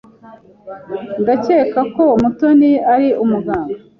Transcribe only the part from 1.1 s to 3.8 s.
Ndakeka ko Mutoni ari umuganga.